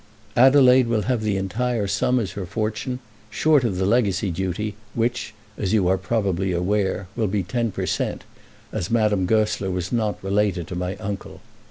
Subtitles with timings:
[0.35, 2.97] Adelaide will have the entire sum as her fortune,
[3.29, 7.85] short of the legacy duty, which, as you are probably aware, will be ten per
[7.85, 8.23] cent.,
[8.71, 11.39] as Madame Goesler was not related to my uncle.